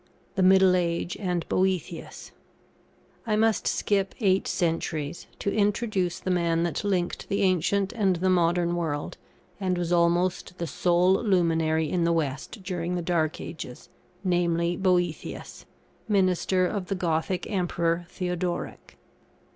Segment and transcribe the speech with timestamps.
[0.35, 2.31] ]THE MIDDLE AGE AND BOĂ‹THIUS.
[3.27, 8.27] I must skip eight centuries, to introduce the man that linked the ancient and the
[8.27, 9.19] modern world,
[9.59, 13.89] and was almost the sole luminary in the west during the dark ages,
[14.23, 15.65] namely, Boëthius,
[16.07, 18.97] minister of the Gothic Emperor Theodoric.